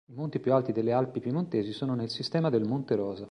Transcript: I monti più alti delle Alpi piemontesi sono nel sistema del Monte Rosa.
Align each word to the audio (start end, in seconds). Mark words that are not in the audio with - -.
I 0.07 0.15
monti 0.15 0.39
più 0.39 0.51
alti 0.55 0.71
delle 0.71 0.93
Alpi 0.93 1.19
piemontesi 1.19 1.73
sono 1.73 1.93
nel 1.93 2.09
sistema 2.09 2.49
del 2.49 2.67
Monte 2.67 2.95
Rosa. 2.95 3.19